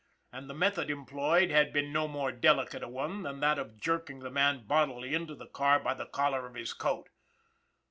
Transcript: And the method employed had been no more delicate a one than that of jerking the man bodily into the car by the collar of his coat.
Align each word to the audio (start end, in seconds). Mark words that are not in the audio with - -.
And 0.33 0.49
the 0.49 0.55
method 0.55 0.89
employed 0.89 1.51
had 1.51 1.71
been 1.71 1.93
no 1.93 2.07
more 2.07 2.31
delicate 2.31 2.81
a 2.81 2.87
one 2.87 3.21
than 3.21 3.39
that 3.41 3.59
of 3.59 3.77
jerking 3.79 4.21
the 4.21 4.31
man 4.31 4.63
bodily 4.65 5.13
into 5.13 5.35
the 5.35 5.45
car 5.45 5.79
by 5.79 5.93
the 5.93 6.07
collar 6.07 6.47
of 6.47 6.55
his 6.55 6.73
coat. 6.73 7.09